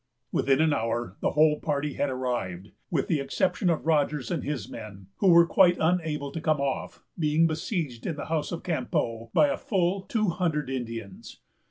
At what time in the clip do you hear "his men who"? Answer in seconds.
4.43-5.27